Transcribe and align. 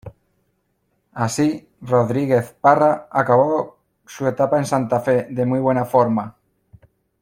Así, 1.13 1.69
Rodríguez 1.79 2.53
Parra 2.59 3.07
acabó 3.11 3.77
su 4.03 4.25
etapa 4.25 4.57
en 4.57 4.65
Santa 4.65 4.99
Fe 4.99 5.27
de 5.29 5.45
muy 5.45 5.59
buena 5.59 5.85
forma. 5.85 6.35